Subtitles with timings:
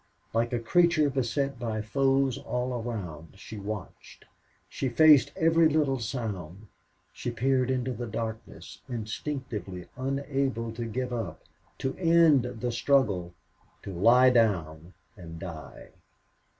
[0.33, 4.25] Like a creature beset by foes all around she watched;
[4.67, 6.65] she faced every little sound;
[7.13, 11.43] she peered into the darkness, instinctively unable to give up,
[11.77, 13.35] to end the struggle,
[13.83, 15.89] to lie down and die.